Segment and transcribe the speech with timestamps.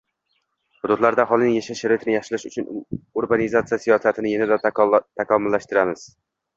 [0.85, 2.81] Hududlarda aholining yashash sharoitini yaxshilash uchun
[3.23, 6.13] urbanizatsiya siyosatini yanada takomillashtiramiz.